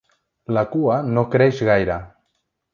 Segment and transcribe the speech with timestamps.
[0.57, 2.01] La cua no creix gaire.